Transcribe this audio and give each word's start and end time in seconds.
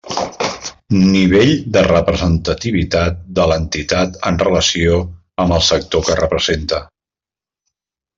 Nivell 0.99 1.51
de 1.75 1.83
representativitat 1.87 3.19
de 3.39 3.45
l'entitat 3.51 4.17
en 4.31 4.39
relació 4.45 4.97
amb 5.45 5.57
el 5.59 5.63
sector 5.69 6.05
que 6.09 6.17
representa. 6.21 6.81